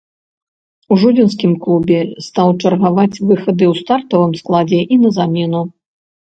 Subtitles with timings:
[0.93, 5.61] У жодзінскім клубе стаў чаргаваць выхады ў стартавым складзе і на замену.